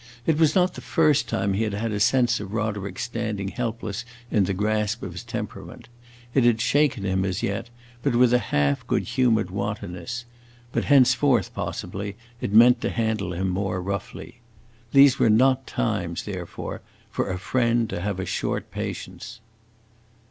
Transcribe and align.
It 0.25 0.39
was 0.39 0.55
not 0.55 0.73
the 0.73 0.81
first 0.81 1.29
time 1.29 1.53
he 1.53 1.61
had 1.61 1.75
had 1.75 1.91
a 1.91 1.99
sense 1.99 2.39
of 2.39 2.53
Roderick's 2.53 3.03
standing 3.03 3.49
helpless 3.49 4.03
in 4.31 4.45
the 4.45 4.53
grasp 4.55 5.03
of 5.03 5.11
his 5.11 5.23
temperament. 5.23 5.89
It 6.33 6.43
had 6.43 6.59
shaken 6.59 7.03
him, 7.05 7.23
as 7.23 7.43
yet, 7.43 7.69
but 8.01 8.15
with 8.15 8.33
a 8.33 8.39
half 8.49 8.87
good 8.87 9.03
humored 9.03 9.51
wantonness; 9.51 10.25
but, 10.71 10.85
henceforth, 10.85 11.53
possibly, 11.53 12.15
it 12.41 12.51
meant 12.51 12.81
to 12.81 12.89
handle 12.89 13.31
him 13.33 13.49
more 13.49 13.79
roughly. 13.79 14.39
These 14.91 15.19
were 15.19 15.29
not 15.29 15.67
times, 15.67 16.23
therefore, 16.23 16.81
for 17.11 17.29
a 17.29 17.37
friend 17.37 17.87
to 17.91 18.01
have 18.01 18.19
a 18.19 18.25
short 18.25 18.71
patience. 18.71 19.39